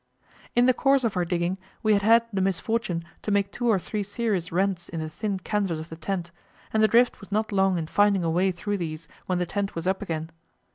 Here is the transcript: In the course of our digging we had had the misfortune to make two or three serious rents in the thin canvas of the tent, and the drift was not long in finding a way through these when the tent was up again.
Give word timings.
In 0.55 0.65
the 0.65 0.73
course 0.73 1.03
of 1.03 1.15
our 1.15 1.25
digging 1.25 1.59
we 1.83 1.93
had 1.93 2.01
had 2.01 2.25
the 2.33 2.41
misfortune 2.41 3.03
to 3.21 3.29
make 3.29 3.51
two 3.51 3.67
or 3.67 3.77
three 3.77 4.01
serious 4.01 4.51
rents 4.51 4.89
in 4.89 4.99
the 4.99 5.11
thin 5.11 5.37
canvas 5.37 5.77
of 5.77 5.89
the 5.89 5.95
tent, 5.95 6.31
and 6.73 6.81
the 6.81 6.87
drift 6.87 7.19
was 7.19 7.31
not 7.31 7.51
long 7.51 7.77
in 7.77 7.85
finding 7.85 8.23
a 8.23 8.31
way 8.31 8.51
through 8.51 8.79
these 8.79 9.07
when 9.27 9.37
the 9.37 9.45
tent 9.45 9.75
was 9.75 9.85
up 9.85 10.01
again. 10.01 10.31